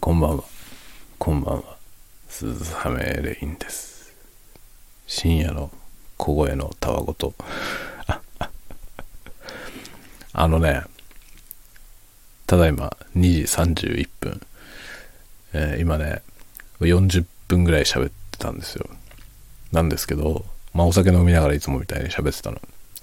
[0.00, 0.44] こんばんは。
[1.18, 1.76] こんばんは。
[2.28, 4.14] 鈴雨レインです。
[5.06, 5.70] 深夜の
[6.16, 7.34] 小声のたわごと。
[10.32, 10.82] あのね、
[12.46, 14.46] ただいま2時31分。
[15.52, 16.22] えー今ね、
[16.80, 18.88] 40分ぐらい喋ってたんですよ。
[19.72, 22.60] なんですけど、まあお酒飲みながらいつもみたいに喋ってたの。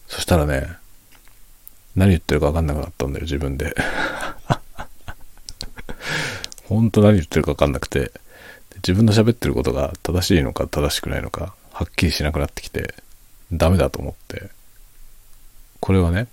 [0.08, 0.78] そしたらね、
[1.96, 3.76] 何言ってるか分かんなくなったんだよ、自分で。
[6.64, 8.12] 本当何言ってるか分かんなくて、
[8.78, 12.94] 自分の喋ってることが正しいのか正しくないのか、はっきりしなくなってきて、
[13.52, 14.50] ダメだと思って、
[15.80, 16.28] これはね、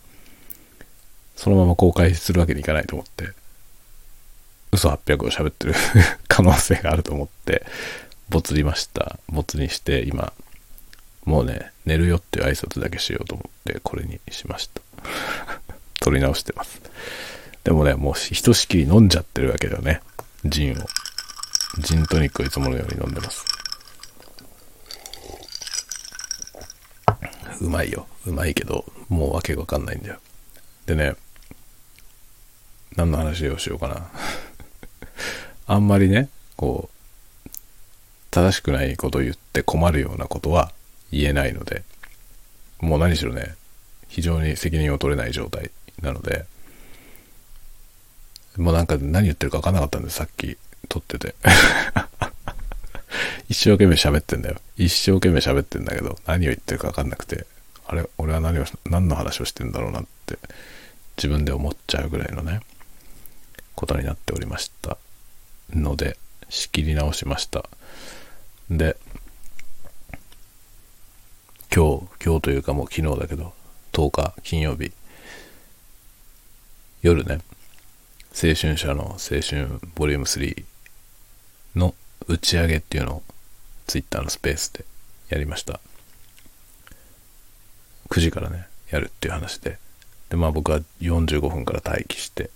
[1.36, 3.32] そのまま公開するわけにいかないと思って、
[4.72, 5.74] 嘘800を喋ってる
[6.28, 7.64] 可能性があると思って、
[8.28, 9.18] ボツりました。
[9.28, 10.32] ボツにして、今、
[11.24, 14.80] もうね、寝るよっていう挨拶だけしようと思って、これにしました。
[16.00, 16.80] 撮り直してます。
[17.64, 20.00] でもね、もうひとしきり飲んじゃってるわけだよね。
[20.44, 20.74] ジンを。
[21.78, 23.44] ジントニックをいつものように飲んでます。
[27.60, 28.06] うまいよ。
[28.26, 30.18] うまいけど、もうわけわかんないんだよ。
[30.86, 31.14] でね、
[32.96, 34.10] 何の話をしようかな。
[35.66, 36.88] あんまりね、こ
[37.46, 37.50] う、
[38.30, 40.72] 正しくないことを言って困るようなことは
[41.12, 41.82] 言えないので、
[42.80, 43.56] もう何しろね、
[44.08, 46.46] 非常に責任を取れない状態なので、
[48.56, 51.34] もうなんか何言ってるか分かんなかったんで、さっき撮ってて。
[53.48, 54.60] 一生懸命喋ってんだよ。
[54.76, 57.46] 一生懸命喋ってんだけど、何を言ってるか分かんなくて、
[57.86, 60.38] あれ、俺は何を、何の話をしてんだろうなって、
[61.16, 62.60] 自分で思っちゃうぐらいのね、
[63.74, 64.96] ことになっておりました。
[65.74, 66.16] ので、
[66.48, 67.68] 仕切り直しました。
[68.70, 68.96] で、
[71.74, 73.52] 今日、今日というかもう昨日だけど、
[73.92, 74.92] 10日金曜日、
[77.02, 77.40] 夜ね、
[78.32, 80.64] 青春社の青春ボリューム3
[81.76, 81.94] の
[82.26, 83.22] 打ち上げっていうのを
[83.86, 84.84] ツイッターのスペースで
[85.28, 85.80] やりました。
[88.08, 89.78] 9時からね、やるっていう話で。
[90.28, 92.50] で、まあ僕は45分から待機して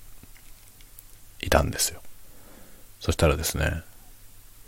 [1.40, 2.00] いたんですよ。
[3.00, 3.82] そしたらですね、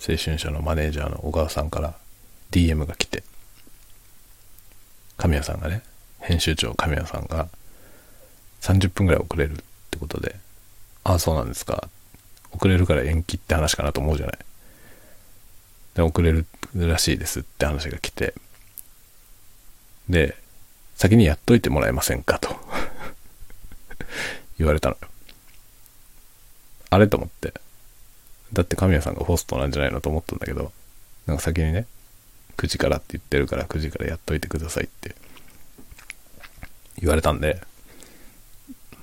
[0.06, 1.95] 青春社のマネージャーの小川さんから
[2.50, 3.22] DM が来て、
[5.16, 5.83] 神谷さんがね、
[6.21, 7.49] 編集長神谷さんが
[8.61, 9.56] 30分ぐらい遅れるっ
[9.91, 10.37] てことで、
[11.06, 11.89] ああ、そうなんですか。
[12.50, 14.39] 遅れるから延期って話かなと思うじゃない。
[15.94, 18.34] で、遅れるらしいですって話が来て、
[20.09, 20.37] で、
[20.97, 22.56] 先にやっといてもらえませんかと
[24.59, 25.09] 言われたのよ。
[26.91, 27.55] あれと思って。
[28.53, 30.72] だって神谷さんがホストなんじゃないのと思ったんだけど、
[31.27, 31.87] なんか先にね、
[32.56, 35.15] 9時からって言ってるから9時からやっといてくださいって
[36.99, 37.62] 言われたんで、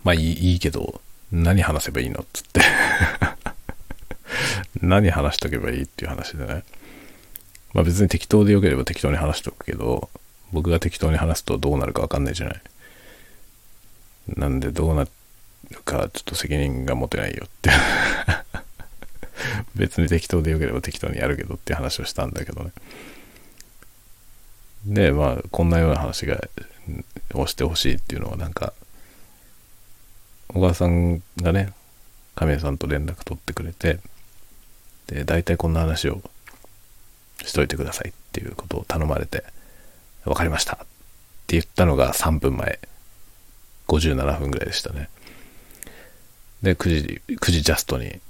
[0.04, 1.00] まあいいいいけど、
[1.34, 2.62] 何話せばいいのっつって。
[4.82, 6.64] 何話しとけばいいっていう話でね。
[7.74, 10.12] まあ別に適当でよければ適当に話しとくけど、
[10.52, 12.62] 僕が適当に話すとどうなるかわかんないじゃない。
[14.28, 15.10] なんでどうなる
[15.84, 17.72] かちょっと責任が持てないよって。
[19.74, 22.72] 別に適当でよければ適当にやるけどって話をしたんだけどね。
[24.86, 26.48] で、まあこんなような話が、
[27.34, 28.74] をしてほしいっていうのはなんか、
[30.54, 31.74] 小川さんがね、
[32.36, 34.00] 神谷さんと連絡取ってくれて、
[35.08, 36.22] で、大体こんな話を
[37.44, 39.44] しといてくださいっていうことを頼まれて、
[40.26, 40.78] わかりましたっ
[41.48, 42.80] て言ったのが3分前、
[43.88, 45.10] 57分ぐらいでしたね。
[46.62, 48.22] で、9時、9時ジャストに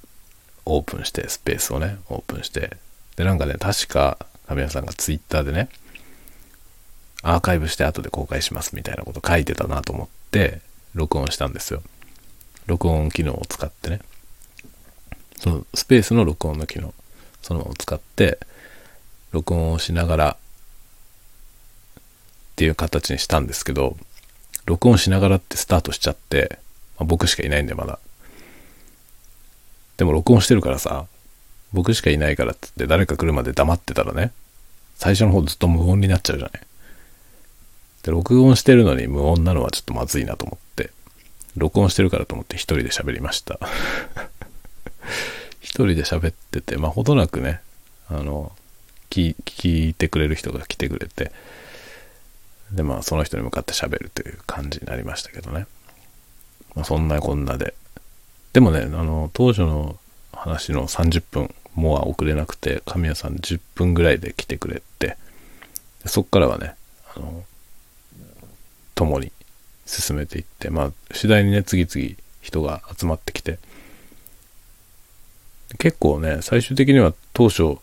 [0.66, 2.78] オープンして、スペースをね、オープンして、
[3.16, 4.17] で、なんかね、確か
[4.47, 5.69] 神谷さんがツイッターでね、
[7.22, 10.62] アーカイブして後で公開しますみたいなこと書いてたなと思って、
[10.94, 11.83] 録音したんですよ。
[12.66, 14.00] 録音機能を使ってね。
[15.40, 16.94] そのスペースの録音の機能、
[17.41, 18.40] そのまま使って、
[19.31, 20.38] 録音をしながらっ
[22.56, 23.97] ていう形にしたんですけど、
[24.66, 26.59] 録音しながらってスタートしちゃって、
[26.97, 28.00] まあ僕しかいないんでまだ。
[29.97, 31.07] でも録音してるからさ、
[31.74, 34.31] 僕しかいないからっつって誰か来るまで黙ってたらね、
[34.95, 36.62] 最初の方ずっと無音になっちゃうじゃない。
[38.04, 40.92] で、録音してるのに無音なのはちょっとまずいなと思って、
[41.55, 43.59] 録音してるからと思って一人で喋りました。
[45.61, 47.61] 一人で喋ってて、まあ、ほどなくね、
[48.09, 48.51] あの、
[49.09, 49.35] 聞
[49.89, 51.31] いてくれる人が来てくれて、
[52.71, 55.67] で、まあ、その人に向かって喋るという感じになりましたけどね。
[56.75, 57.75] まあ、そんなこんなで。
[58.53, 59.97] でもね、あの、当初の
[60.31, 65.17] 話の30分もは遅れなくて、神谷さん10分ぐらいで来てくれて、
[66.05, 66.75] そっからはね、
[67.15, 67.44] あの、
[68.95, 69.31] 共に
[69.85, 73.59] 進めていって、まあ、次第にね、次々人が集まってきて、
[75.77, 77.77] 結構ね、最終的には当初、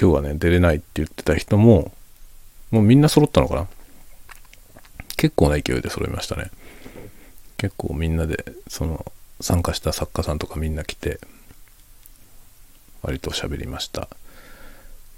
[0.00, 1.92] 今日はね、出れないって言ってた人も、
[2.70, 3.66] もうみんな揃ったのかな
[5.16, 6.50] 結構な勢いで揃いましたね。
[7.56, 9.04] 結構みんなで、その、
[9.40, 11.18] 参加した作家さんとかみんな来て、
[13.02, 14.08] 割と喋りました。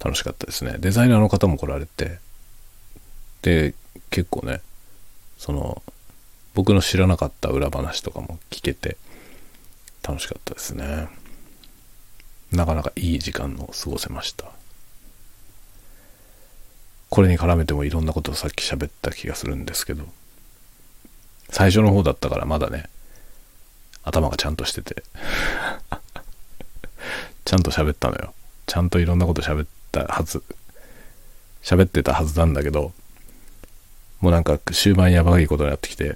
[0.02, 0.76] 楽しかったですね。
[0.78, 2.19] デザイナーの方も来られて、
[3.43, 3.75] で、
[4.11, 4.62] 結構ね、
[5.40, 5.82] その、
[6.52, 8.98] 僕の知らなかった裏話とかも聞けて、
[10.06, 11.08] 楽しかったですね。
[12.52, 14.44] なかなかいい時間を過ごせました。
[17.08, 20.04] これに絡めてもいろんなことをさっき喋った気がするんですけど、
[21.48, 22.90] 最初の方だったからまだね、
[24.02, 25.02] 頭がちゃんとしてて
[27.46, 28.34] ちゃんと喋ったのよ。
[28.66, 30.42] ちゃんといろんなこと喋ったはず。
[31.62, 32.92] 喋ってたはずなんだけど、
[34.20, 36.14] もうなんか終盤やばいことになってきて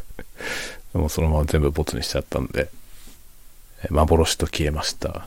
[0.92, 2.70] もうそのまま全部ボツにしちゃったんで、
[3.90, 5.26] 幻と消えました。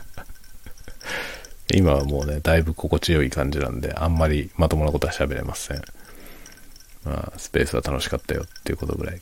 [1.72, 5.82] 今はもうね、だいぶ心地よい感じなんで、あんまりまともなことは喋れません。
[7.04, 9.20] まあ、スペースは楽しかったよっていうことぐらい。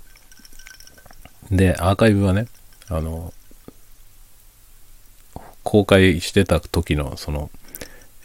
[1.50, 2.48] で、アーカイブはね、
[2.88, 3.32] あの、
[5.62, 7.50] 公開してた時の、その、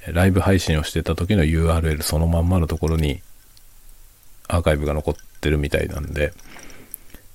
[0.08, 3.22] ライブ配信をしてた時の URL そのまんまのところに、
[4.48, 6.34] アーカイブが残ってるみたいなんで、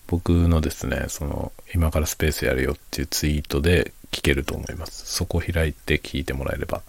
[0.06, 5.06] 僕のですね、その、今からスペースやるよっていうツイートで聞けると思います。
[5.06, 6.82] そこ開いて聞いてもらえれば、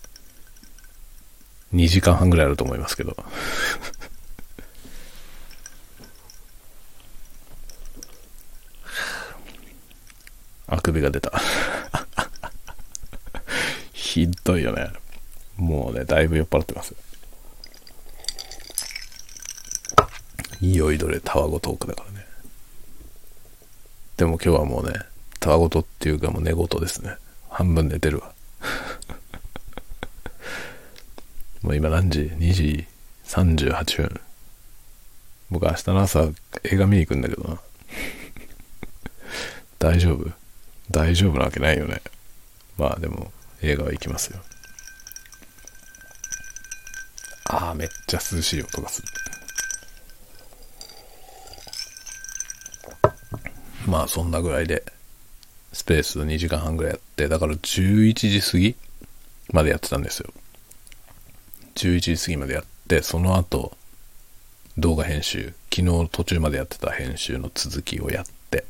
[1.74, 3.16] 2時間半ぐらいあると思いますけど。
[10.68, 11.32] あくびが出た。
[13.92, 14.92] ひどいよね。
[15.60, 16.96] もうね、だいぶ酔っ払ってます。
[20.62, 22.26] 酔いどれたわごトークだからね。
[24.16, 24.94] でも今日はもうね、
[25.40, 27.16] たわごとっていうかもう寝言ですね。
[27.50, 28.32] 半分寝てるわ。
[31.62, 32.88] もう今何時 ?2 時
[33.26, 34.22] 38分。
[35.50, 36.30] 僕明日の朝
[36.64, 37.60] 映画見に行くんだけどな。
[39.78, 40.32] 大丈夫？
[40.90, 42.02] 大丈夫なわけないよね。
[42.78, 44.40] まあでも映画は行きますよ。
[47.50, 49.07] ああ、めっちゃ涼しい音がする。
[53.88, 54.84] まあそんなぐらいで、
[55.74, 58.75] スペース2時間半ぐらいやって、だから11時過ぎ
[59.51, 60.31] までやってたんですよ。
[61.74, 63.75] 11時過ぎまでやって、その後、
[64.78, 68.66] 動画編集、昨日途中までやってた編集の続きをやって、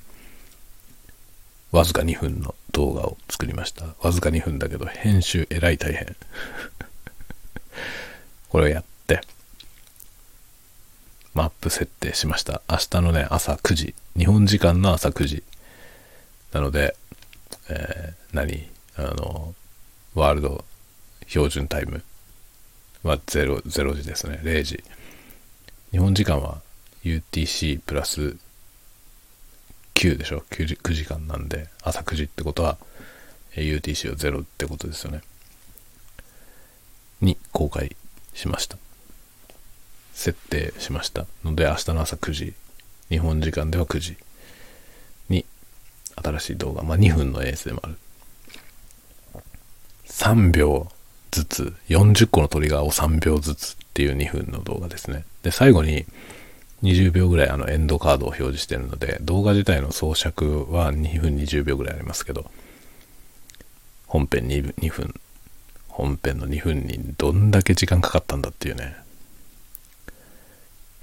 [1.72, 3.88] わずか2分の動画を作りました。
[4.02, 6.16] わずか2分だけど、編集えらい大変。
[8.50, 9.22] これをやって、
[11.34, 12.62] マップ設定しました。
[12.70, 13.96] 明日のね、朝9時。
[14.18, 15.44] 日本時間の朝9時。
[16.52, 16.96] なので、
[17.70, 18.68] えー、何？
[18.96, 19.54] あの、
[20.16, 20.66] ワールド
[21.28, 22.04] 標準タイム
[23.04, 24.40] は 0, 0時ですね。
[24.44, 24.84] 0時。
[25.92, 26.62] 日本時間は
[27.04, 28.36] UTC プラス
[29.94, 32.78] 9でしょ？9, 時9時間なんで、朝9時ってことは
[33.54, 35.22] UTC は0ってことですよね。
[37.22, 37.96] に公開
[38.40, 38.78] しました。
[40.20, 42.54] 設定しましたので明日の朝9時
[43.08, 44.18] 日本時間では9時
[45.30, 45.46] に
[46.22, 47.96] 新しい動画まあ2分のエースでもある
[50.08, 50.90] 3秒
[51.32, 56.06] ずつ40個のトリガーを3秒ずつっていう2分の動画ですねで最後に
[56.84, 62.52] 20秒ぐらいあのエンドカードを表示してるので動画自体の総尺は2分20秒ぐらいありますけど
[64.06, 65.16] 本編 2, 2分
[66.00, 68.96] 本編の2分にどんだけ時間かかったんだっていうね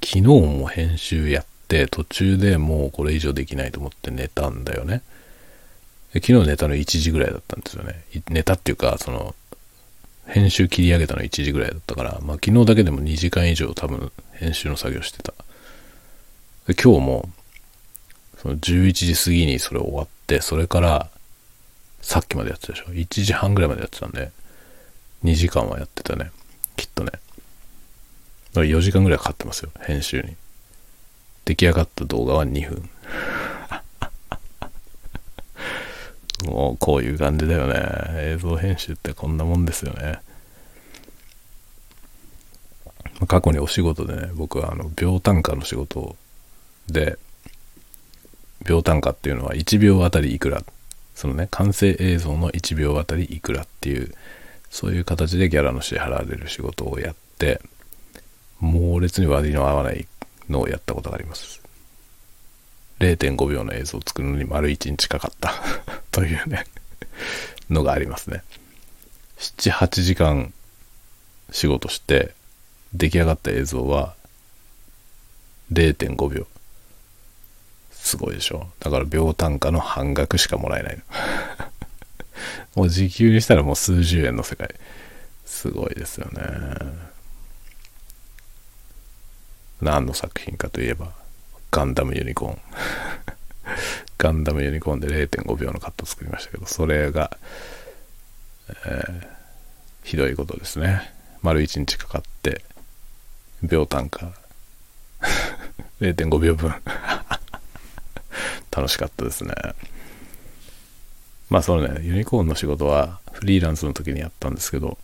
[0.02, 5.02] 昨日も編集やって途中でもうこれ以上できないと思って寝たんだよね。
[6.14, 8.04] 昨日寝たの1時ぐらいだったんですよね。
[8.28, 9.34] 寝たっていうか、その、
[10.26, 15.34] 編集切り上げたの1時ぐらいだったから、まあ昨日だけでも2時間以上多分編集の作業してた。
[16.82, 17.28] 今日も、
[18.40, 21.10] その11時過ぎにそれ終わって、それから
[22.00, 24.30] さっきまでやってたでしょ？1時半ぐらいまでやってたんで、
[25.24, 26.30] 2時間はやってたね。
[26.76, 27.12] きっとね。
[28.54, 30.36] 4時間ぐらいかかってますよ、編集に。
[31.44, 32.90] 出来上がった動画は2分。
[36.52, 37.74] もうこういう感じだよね。
[38.32, 40.20] 映像編集ってこんなもんですよね。
[43.26, 46.16] 過去にお仕事でね、僕はあの秒単価の仕事
[46.88, 47.18] で、
[48.66, 50.62] 秒単価っていうのは1秒あたりいくら、
[51.14, 54.14] そのね、完成映像の1秒あたりいくらっていう、
[54.70, 57.60] そういう形でギャラの支払われる仕事をやって、
[58.60, 60.06] 猛烈に割の合わない
[60.48, 61.60] のをやったことがあります。
[62.98, 65.52] 0.5秒の映像を作るのに丸1日かかった
[66.10, 66.64] というね、
[67.68, 68.42] のがありますね。
[69.38, 70.52] 7、8時間
[71.50, 72.34] 仕事して、
[72.94, 74.14] 出来上がった映像は
[75.72, 76.46] 0.5秒。
[77.90, 78.68] すごいでしょ。
[78.80, 81.02] だから秒単価の半額しかもらえないの。
[82.76, 84.72] もう時給にしたらもう数十円の世界。
[85.46, 86.42] すごいですよね。
[89.80, 91.12] 何の作品かといえば、
[91.70, 92.60] ガンダムユニコーン。
[94.18, 97.36] ガンダムユニコーンで0.5秒のカット作りましたけど、それが、
[98.68, 99.26] えー、
[100.04, 101.14] ひどいことですね。
[101.40, 102.62] 丸1日かかって、
[103.62, 104.32] 秒単価
[106.00, 106.74] 0.5秒分
[108.70, 109.54] 楽しかったですね。
[111.48, 114.98] まあそのね、ユニコーンの仕事はフリーランスの時にやったんですけど、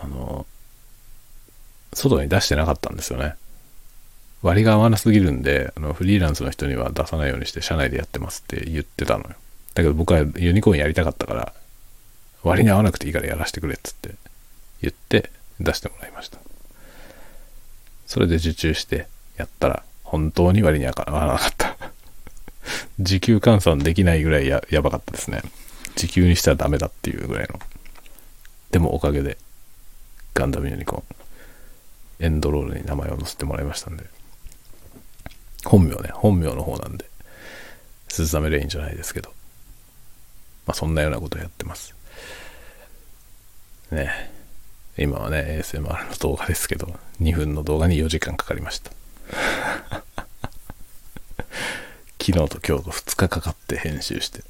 [0.00, 0.46] あの、
[1.92, 3.34] 外に出してなかったんですよね。
[4.42, 9.30] 割が合わなすぎるんで、あのフリーランスの人には出さないようにして社内でやってますって言ってたのよ。
[9.74, 11.52] だけど僕はユニコーンやりたかったから、
[12.42, 14.14] 割に合わなくていいからやらせてくれっつって
[14.80, 16.38] 言って出してもらいました。
[18.06, 21.76] それで受注してやったら、本当に割に合わなかった。
[23.00, 25.42] 時給換算できないぐらいややばかったですね。
[25.96, 27.58] 時給にしたらダメだっていうぐらいの。
[28.70, 29.38] でもおかげで、
[30.34, 34.04] ガンダムユニコーン、エンドロールに名前を載せてもらいましたんで。
[35.64, 37.06] 本名ね、本名の方なんで、
[38.08, 39.30] 鈴雨レインじゃないですけど、
[40.66, 41.94] まあそんなようなことをやってます。
[43.90, 44.30] ね
[44.98, 48.90] 今はね、ASMR の動画ですけど、2分の動画に4時間かかりました。
[52.30, 54.42] 昨日と今日と2日かかって編集して、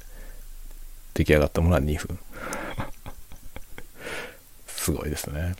[1.13, 2.19] 出来上がったものは2分。
[4.67, 5.55] すごいですね。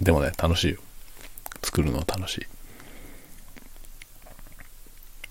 [0.00, 0.80] でもね、楽しいよ。
[1.62, 2.46] 作るの楽しい。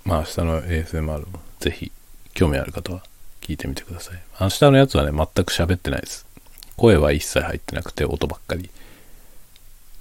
[0.05, 1.91] まあ明日の ASMR もぜひ
[2.33, 3.03] 興味ある方は
[3.41, 4.21] 聞いてみてください。
[4.39, 6.25] 明日のやつはね、全く喋ってないです。
[6.77, 8.69] 声は一切入ってなくて音ばっかり。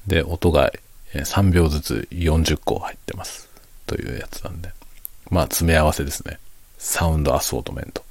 [0.06, 0.72] で、音が
[1.12, 3.48] 3秒ずつ40個入ってます。
[3.86, 4.70] というやつなんで。
[5.30, 6.38] まあ、詰め合わせですね。
[6.78, 8.04] サウンドアソートメント。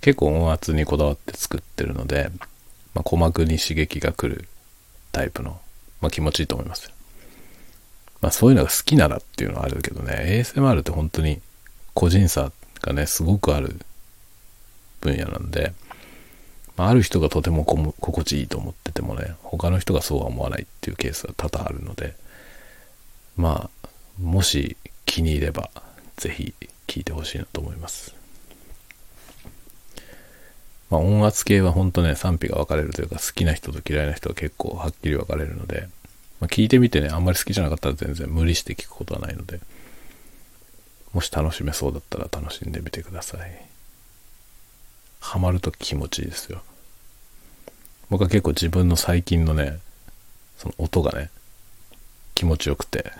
[0.00, 2.30] 結構音圧にこだわって作ってるので、
[2.94, 4.48] まあ、鼓膜に刺激が来る
[5.12, 5.60] タイプの、
[6.00, 6.92] まあ、気持ちいいと思います。
[8.24, 11.42] まあそういうのが好きならっていうのはあるけどね、ASMR って本当に
[11.92, 13.78] 個人差がね、すごくある
[15.02, 15.74] 分野なんで、
[16.76, 22.14] まあ、ある人がとても心地いいと思っててもね、他の人がそうは思わないっていうケースが多々あるので、
[23.36, 23.88] まあ、
[24.20, 24.76] もし
[25.06, 25.70] 気に入れば、
[26.16, 26.54] ぜひ
[26.86, 28.14] 聞いてほしいなと思います。
[30.90, 35.88] まあ、音圧系は本当ね、賛否が分かれるというか、好きな人と嫌いな人は結構はっきり分かれるので、
[36.40, 39.60] まあ、聞いてみてね、あんまり好きじゃなかったら全然無理して聞くことはないので、
[41.12, 43.73] もし楽しめそうだったら楽しんでみてください。
[45.24, 46.62] ハマると気持ちいいですよ。
[48.10, 49.80] 僕は結構自分の最近のね、
[50.58, 51.30] その音がね、
[52.34, 53.10] 気持ちよくて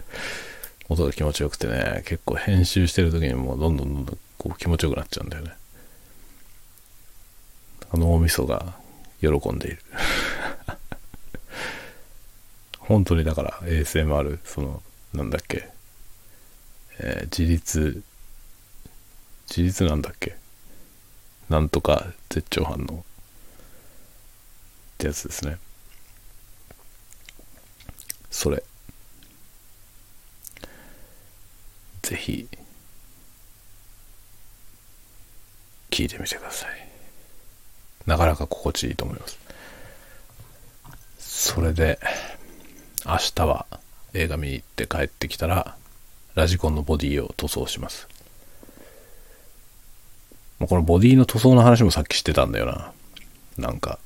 [0.90, 5.54] 音が気持ちよくてね、結構編集してる時にもうどんどんどんどんこう気持ちよくなっちゃうんだよね。
[7.94, 8.74] 脳みそが
[9.22, 9.78] 喜んでいる
[12.78, 14.82] 本当にだから ASMR、その、
[15.14, 15.66] なんだっけ、
[16.98, 18.02] えー、自立、
[19.48, 20.36] 自立なんだっけ、
[21.48, 23.02] なんとか絶頂反応っ
[24.98, 25.58] てやつですね。
[28.30, 28.62] それ。
[32.02, 32.48] ぜひ、
[35.90, 36.88] 聞いてみてください。
[38.06, 39.38] なかなか心地いいと思います。
[41.18, 41.98] それで、
[43.06, 43.66] 明日は
[44.12, 45.76] 映画見に行って帰ってきたら、
[46.34, 48.08] ラジコンのボディを塗装します。
[50.64, 52.92] もうこのボディの塗装の話もさっきしてたんだよな。
[53.58, 53.98] なんか、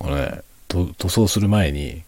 [0.00, 2.02] これね、塗装する前に、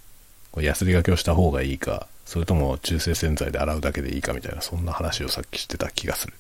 [0.51, 6.35] こヤスリがけをした方がいいか、それとも中性洗剤で洗うだけでいいかみたいな、そんな話をさっきしてた気がする。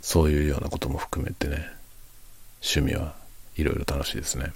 [0.00, 1.68] そういうようなことも含めてね、
[2.62, 3.14] 趣味は
[3.58, 4.54] いろいろ楽しいですね。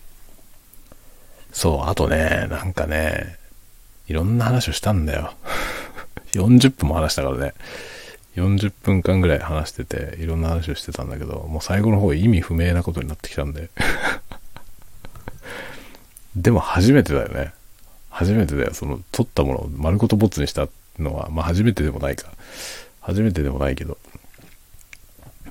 [1.53, 3.37] そう、あとね、なんかね、
[4.07, 5.35] いろんな話をしたんだよ。
[6.33, 7.53] 40分も話したからね。
[8.41, 13.71] 40分間ぐらい話してて、いろんな話をしてたんだけど、もう最後の方意味不明なことになってきたんで。
[16.37, 17.53] でも初めてだよね。
[18.11, 18.75] 初めてだよ。
[18.75, 20.69] その、撮ったものを丸ごとボツにした
[20.99, 22.29] のは、まあ初めてでもないか。
[23.01, 23.99] 初めてでもないけど、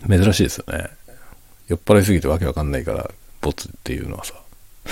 [0.08, 0.89] 珍しいですよね。
[1.67, 3.10] 酔っ払いすぎてわけわかんないから、
[3.41, 4.34] 没っていうのはさ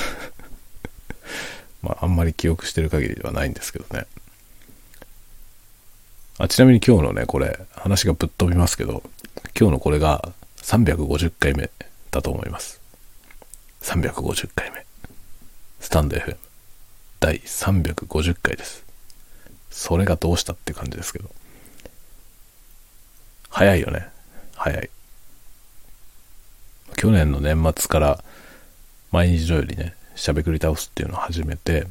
[1.82, 4.06] まああんまり記憶してる限りではないんですけどね
[6.38, 9.04] あちなみに今日のねこれ話がぶっ飛びますけど
[9.58, 11.70] 今日のこれが350回目
[12.12, 12.82] だと思います。
[13.82, 14.86] 350回目。
[15.80, 16.36] スタンド FM
[17.20, 18.84] 第350回です。
[19.70, 21.30] それがどうしたって感じですけど。
[23.50, 24.10] 早いよね。
[24.56, 24.90] 早い。
[26.98, 28.24] 去年の年末から
[29.12, 31.88] 毎日のようにねしゃべくり倒すっていうのを始めて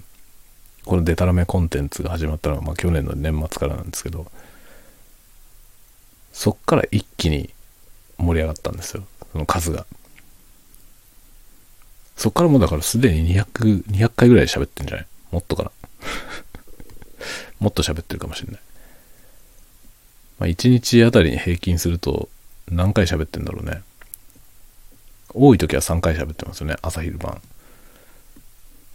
[0.84, 4.26] このデタラメコンテンツが始まったのは、まあ、去年の年末からなんですけど
[6.32, 7.50] そっから一気に
[8.18, 9.86] 盛り上がったんですよその数が
[12.16, 15.06] そっからもうだからすでに200、200回ぐらい喋ってんじゃない？
[15.32, 15.70] もっとかな
[17.58, 18.60] もっと喋ってるかもしれない。
[20.38, 22.28] まあ、1日あたりに平均すると
[22.70, 23.82] 何回喋ってんだろうね。
[25.32, 26.76] 多い時は3回喋ってますよね。
[26.82, 27.42] 朝昼晩。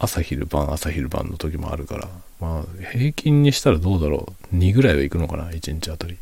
[0.02, 2.08] 朝昼晩、朝昼晩の時もあるから。
[2.40, 4.56] まあ、平均にしたらどうだろう。
[4.56, 5.50] 2ぐらいはいくのかな。
[5.50, 6.16] 1日あたり。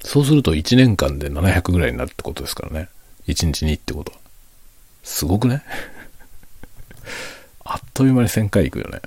[0.00, 2.88] そうすると1年間で700ぐらいになるってことですからね。
[3.28, 4.18] 1日2ってことは。
[5.04, 5.62] すごくね
[7.64, 9.00] あっという間に1000回いくよね。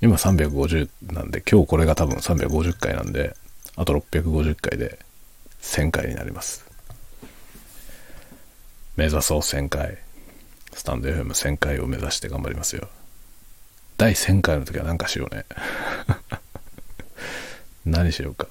[0.00, 3.36] 今350なんで、今日これが多分350回なんで、
[3.74, 5.00] あと650回で
[5.62, 6.64] 1000回になります。
[8.96, 9.98] 目指そう1000回。
[10.72, 12.88] スタンド FM1000 回を目指して頑張りますよ。
[13.96, 15.44] 第1000回の時は何かしようね。
[17.84, 18.46] 何しようか。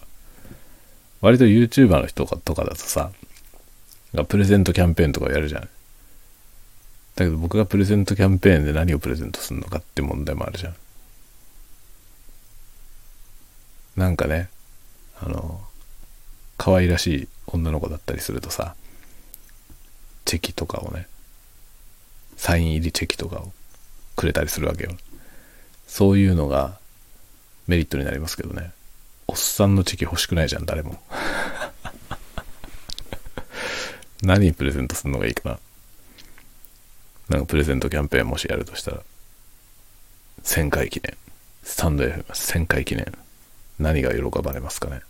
[1.22, 3.12] 割と YouTuber の人とかだとさ、
[4.28, 5.62] プレゼントキャンペーンとかやるじゃん。
[5.62, 10.76] だけど僕がプレゼントキャンペーンで何をプレゼントするのかって問題もあるじゃん。
[13.98, 14.50] なんかね、
[15.20, 15.62] あの、
[16.58, 18.76] 可愛らしい女の子だったりするとさ、
[20.26, 21.08] チェキとかをね、
[22.40, 23.52] サイン入りチェキとかを
[24.16, 24.92] くれたりするわけよ。
[25.88, 26.80] そういうのが
[27.68, 28.72] メリットになりますけどね。
[29.28, 31.02] おっさんのチェキ欲しくないじゃん、誰も。
[34.24, 35.60] 何プレゼントするのがいいかな。
[37.28, 39.04] なんかプレゼントキャンペーンもしやるとしたら、
[40.44, 41.18] 1000回記念。
[41.64, 43.06] スタンド FM 1000回記念。
[43.80, 45.02] 何が喜ばれますかね。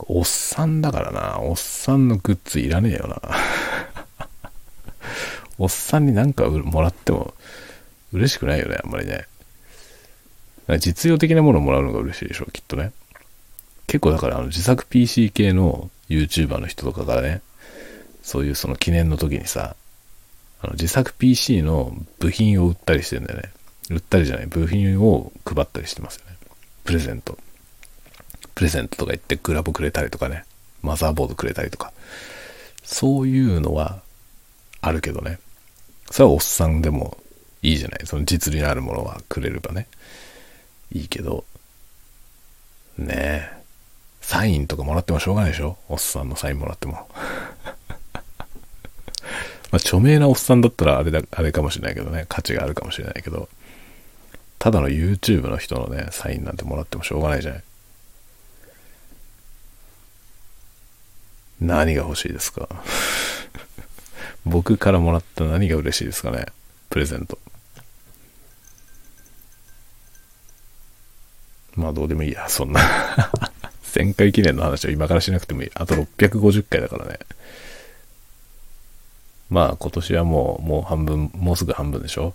[0.00, 1.40] おっさんだからな。
[1.40, 3.22] おっさんのグッズいらねえよな。
[5.58, 7.34] おっさんになんかもらっても
[8.12, 9.26] 嬉しくないよね、あんまりね。
[10.78, 12.92] 実用的なものをもらうのが嬉しいでしょ、きっとね。
[13.86, 17.42] 結構だからあの自作 PC 系の YouTuber の人とかからね、
[18.22, 19.76] そういうその記念の時にさ、
[20.62, 23.50] あの自作 PC の部品を売ったりしてんだよね。
[23.90, 26.36] 売ったりじゃない、部品を配ったりしてますよね。
[26.84, 27.36] プレゼント。
[28.54, 30.44] プレゼントとか言ってグラボくれたりとかね、
[30.82, 31.92] マザーボードくれたりとか。
[32.84, 34.02] そういうのは
[34.82, 35.38] あるけどね。
[36.10, 37.16] それはおっさんでも
[37.62, 38.00] いいじゃない。
[38.04, 39.86] その実利のあるものはくれればね。
[40.92, 41.44] いいけど、
[42.98, 43.62] ねえ。
[44.20, 47.08] サインとかもらってもしょうがないでしょおっさんのサインもらっても。
[49.72, 53.48] まあ、著名なおっさんだったらあれだ、あれかもしれないけどね、価値があるかもしれないけど、
[54.58, 57.62] ただの YouTube の人のね、サインなんてもらってもしょうがないじゃない。
[61.60, 62.68] 何が欲しいですか？
[64.44, 66.46] 僕からもらった何が嬉しいですかね？
[66.90, 67.38] プレゼント。
[71.74, 72.80] まあどうでもいいや、そんな
[73.84, 75.70] 1000回記念の話を今からしなくてもいい。
[75.74, 77.18] あと650回だからね。
[79.48, 82.34] まあ今年はもう、もう半分、もうすぐ半分でしょ？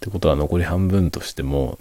[0.00, 1.78] てことは残り半分としても、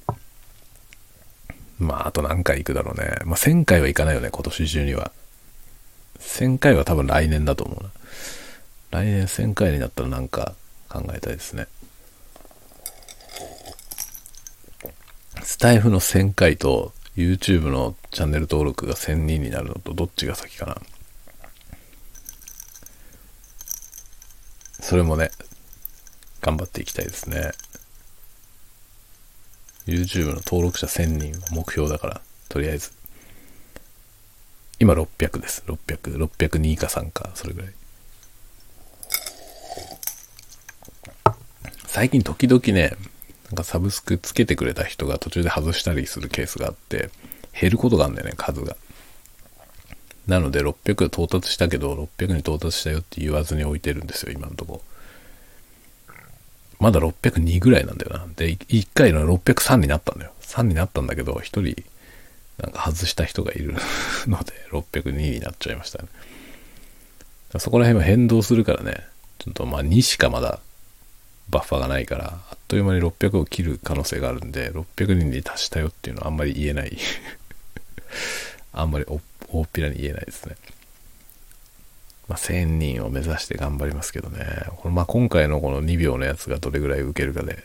[1.80, 3.16] まああと何回行くだろうね。
[3.26, 5.12] まあ1000回は行かないよね、今年中には。
[6.20, 7.90] 1000回は多分来年だと思うな。
[8.92, 10.54] 来年1000回になったらなんか
[10.90, 11.68] 考えたいですね。
[15.44, 20.78] スタイフの1000回と YouTube のチャンネル登録が1000人になるのとどっちが先かな。
[24.80, 25.32] それもね、
[26.42, 27.52] 頑張っていきたいですね。
[29.88, 32.92] YouTube の登録者1000人は目標だから、とりあえず。
[34.80, 35.64] 今600です。
[35.68, 37.74] 600、602か3か、それぐらい。
[41.92, 42.96] 最近時々ね、
[43.48, 47.10] なんかサブスクつけてくれた人が途中で外したりするケースがあって、
[47.52, 48.78] 減ることがあるんだよね、数が。
[50.26, 54.82] なので600到達したけど、600に到達したよって言わずに置いてるんですよ、今のとこ。
[56.80, 58.26] まだ602ぐらいなんだよな。
[58.38, 60.32] で、1回の603になったんだよ。
[60.44, 61.84] 3になったんだけど、1人、
[62.58, 63.74] なんか外した人がいる
[64.28, 66.08] ので、 602になっちゃいましたね。
[67.60, 69.06] そこら辺は変動するからね、
[69.40, 70.62] ちょっとまあ2しかまだ
[71.50, 76.98] バッファがないから、あっという間に600を切る可能性があるんで、600人に達したよっていうのはあんまり言えない
[78.74, 80.56] あんまり大っぴらに言えないですね。
[82.28, 84.46] まあ、1000人を目指して頑張りますけどね。
[84.78, 87.64] このまあ、今回のこの2秒のやつがどれぐらい受けるかで、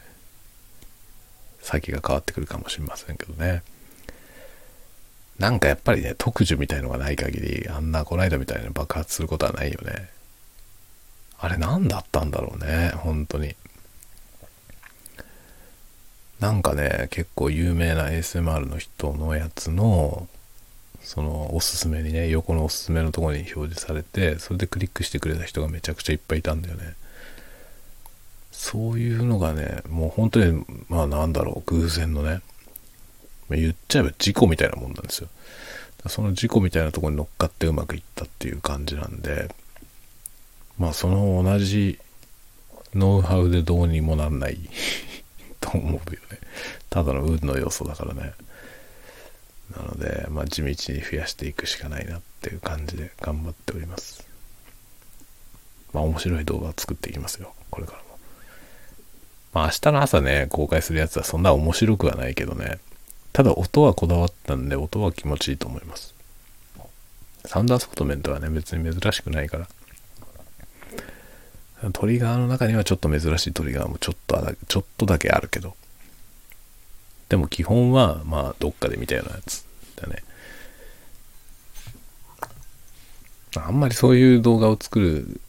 [1.60, 3.62] 先が変わってくるかもしれませんけどね。
[5.38, 10.08] なんかやっぱりね、特需みたいのがない限り、あんなこないだみたいな爆発することはないよね。
[11.38, 13.54] あれ何だったんだろうね、本当に。
[16.40, 20.28] なんかね、結構有名な ASMR の人のやつの、
[21.00, 26.94] そのおすすめにね、横のおすすめのところに表示されて、それでクリックしてくれた人がめちゃくちゃいっぱいいたんだよね。
[28.52, 32.40] そういうのがね、もう本当に、まあなんだろう、偶然のね、
[33.50, 35.28] 言っちゃえば事故みたいなもんなんですよ。
[36.08, 39.54] その事故みたいなところに乗っかってうまくいったっていう感じなんで、
[40.78, 41.98] まあその同じ
[42.94, 44.58] ノウハウでどうにもなんない
[45.70, 46.38] と思うよね。
[46.90, 48.32] ただの運の要素だからね。
[49.76, 54.26] なので、まあ地道に増やしていくしかないなっていう感じで頑張っております。
[55.92, 57.52] まあ面白い動画を作っていきますよ。
[57.70, 58.04] これからも。
[59.52, 62.78] まあ明日の朝ね、公開するやつはそんな面白くはないけどね。
[63.32, 66.14] ただ音はこだわったんで、音は気持ちいいと思います。
[67.44, 69.68] サウンドアソフトメントはね、別に珍しくないから。
[71.92, 75.76] トリガーの中にはちょっと珍しいトリガーもちょっとちょっとだけあるけど。
[77.28, 79.64] でも基本は、まあ、どっかで見たようなやつ
[79.96, 80.22] だね。
[83.56, 85.40] あんまりそういう動画を作る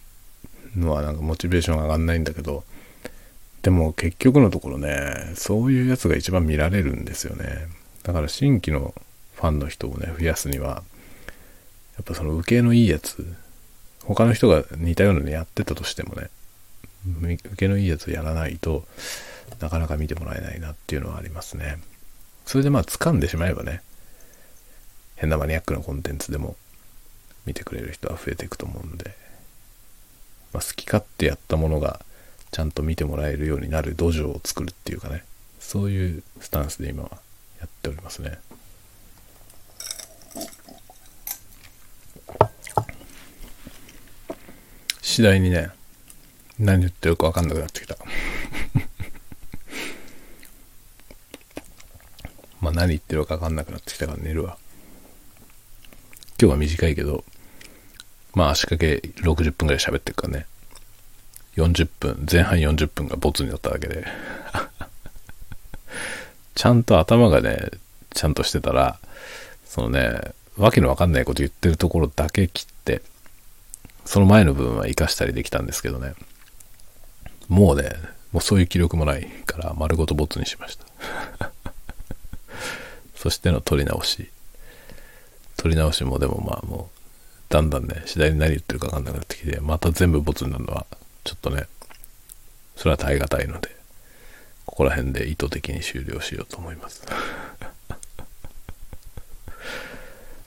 [0.75, 2.63] のはなんかモチベーション上がんないんだけど、
[3.61, 7.67] でも結局のところね、そういうやつが一番見られるんですよね。
[8.03, 8.95] だから新規の
[9.35, 10.83] ファンの人をね、増やすには、
[11.97, 13.35] やっぱその受けのいいやつ、
[14.07, 16.29] 他の人が似たようなのやってたとしてもね、
[17.21, 18.85] 受けのいいやつやらないと
[19.59, 21.77] なかなか見てもらえないなっていうのはありますね。
[22.45, 23.81] それでまあ掴んでしまえばね、
[25.15, 26.55] 変なマニアックなコンテンツでも
[27.45, 29.15] 見てくれる人は増えていくと思うんで、
[30.53, 31.99] まあ、好き勝手やったものが
[32.51, 35.25] ちゃんと見てもらえるようになる土壌を作るっていうかね、
[35.59, 37.09] そういうスタンスで今は
[37.59, 38.39] やっておりますね。
[45.17, 45.71] 次第にね、
[46.60, 47.97] 何言ってるか分かんなくなってきた。
[52.62, 54.60] まあ何言ってるか分かんなくなってきたから寝るわ。
[56.39, 57.25] 今日は短いけど、
[58.36, 60.45] まあ足掛け60分ぐらい喋ってるからね。
[61.56, 64.06] 40分、前半40分がボツになっただけで。
[66.53, 67.71] ちゃんと頭がね、
[68.13, 68.99] ちゃんとしてたら、
[69.65, 73.01] そのね、わけのわかんないこと言ってるところだけ切って、
[74.07, 76.13] その前の部分は活かしたりできたんですけどね。
[77.49, 77.91] もうね、
[78.31, 80.85] もうそういう気力もないから丸ごとボツにしました。
[83.15, 84.29] そしての撮り直し。
[85.57, 86.99] 撮り直しもでもまあもう、
[87.49, 90.85] だんだんね、次第に何言ってるか分かんなくなってきて、また全部ボツになるのは、
[91.25, 91.67] ちょっとね、
[92.77, 93.75] それは耐え難いので、
[94.65, 97.03] ここら辺で意図的に終了しようと思います。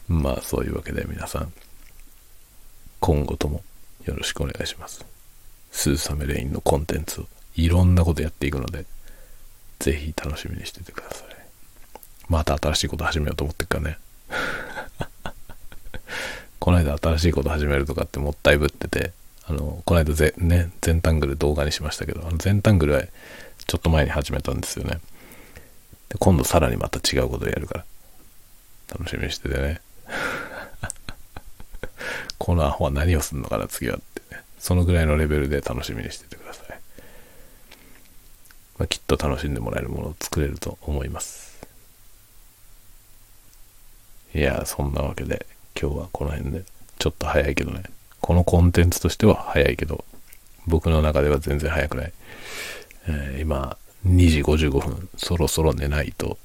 [0.08, 1.52] まあそういうわけで皆さん、
[3.00, 3.62] 今後とも
[4.04, 5.04] よろしくお願いします。
[5.72, 8.84] スーサメレインのコンテンツをいろんなことやっていくので、
[9.78, 11.30] ぜひ楽しみにしててください。
[12.28, 13.98] また新しいこと始めようと思ってるからね。
[16.60, 19.12] この間新しいこと始めるとかってもったいぶってて、
[19.46, 23.02] あの、この間ぜ、ね、全タングル動画にしましたけど、あの全タングルは
[23.66, 25.00] ちょっと前に始めたんですよね。
[26.08, 27.84] で今度さらにまた違うことをやるから、
[28.92, 29.80] 楽しみにしててね。
[32.40, 34.42] このアホは何をするのかな、次はってね。
[34.58, 36.80] そのぐらいのレベルで楽しみにしててください。
[38.78, 41.60] まあ、きっと楽しんでもらえるものを作れると思います。
[44.34, 45.44] いや、そんなわけで
[45.78, 46.64] 今日はこの辺で
[46.98, 47.82] ちょっと早いけどね。
[48.22, 50.06] このコンテンツとしては早いけど、
[50.66, 52.12] 僕の中では全然早くない。
[53.06, 53.76] えー、今、
[54.06, 56.38] 2時55分、そろそろ寝ないと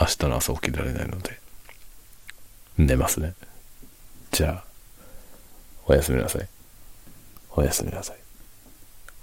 [0.00, 1.38] 明日の朝起きられないので、
[2.78, 3.34] 寝ますね。
[4.32, 4.75] じゃあ、
[5.88, 6.48] おやすみなさい。
[7.54, 8.16] おやすみなさい。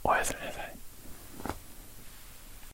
[0.03, 0.52] おやすみなさい。